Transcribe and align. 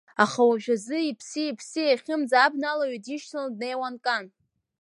Аха 0.23 0.41
уажәазы 0.49 0.97
иԥси-иԥси 1.09 1.87
еихьымӡа 1.89 2.37
абналаҩы 2.45 2.99
дишьҭаланы 3.05 3.53
днеиуан 3.55 3.95
Кан. 4.03 4.25